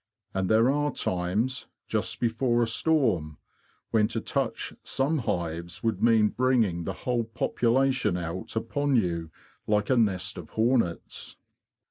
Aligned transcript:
And 0.33 0.49
there 0.49 0.67
are 0.71 0.91
times, 0.91 1.67
just 1.87 2.19
before 2.19 2.63
a 2.63 2.67
storm, 2.67 3.37
when 3.91 4.07
to 4.07 4.19
touch 4.19 4.73
some 4.81 5.19
hives 5.19 5.83
would 5.83 6.01
mean 6.01 6.29
bringing 6.29 6.85
the 6.85 6.93
whole 7.05 7.23
population 7.25 8.17
out 8.17 8.55
upon 8.55 8.95
you 8.95 9.29
like 9.67 9.91
a 9.91 9.97
nest 9.97 10.39
of 10.39 10.49
hornets." 10.49 11.35